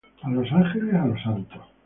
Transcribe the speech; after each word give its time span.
a 0.23 0.29
los 0.31 0.51
ángeles, 0.51 0.95
a 0.95 1.05
los 1.05 1.21
santos 1.21 1.61